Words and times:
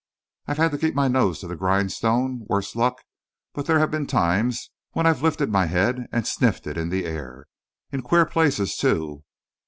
I've 0.47 0.57
had 0.57 0.71
to 0.71 0.79
keep 0.79 0.95
my 0.95 1.07
nose 1.07 1.41
to 1.41 1.47
the 1.47 1.55
grindstone, 1.55 2.47
worse 2.49 2.75
luck, 2.75 3.03
but 3.53 3.67
there 3.67 3.77
have 3.77 3.91
been 3.91 4.07
times 4.07 4.71
when 4.93 5.05
I've 5.05 5.21
lifted 5.21 5.51
my 5.51 5.67
head 5.67 6.07
and 6.11 6.25
sniffed 6.25 6.65
it 6.65 6.75
in 6.75 6.89
the 6.89 7.05
air. 7.05 7.45
In 7.91 8.01
queer 8.01 8.25
places, 8.25 8.75
too! 8.77 9.23